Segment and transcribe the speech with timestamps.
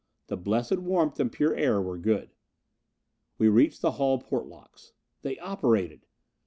[0.29, 2.33] The blessed warmth and pure air were good.
[3.37, 4.93] We reached the hull port locks.
[5.21, 6.07] They operated!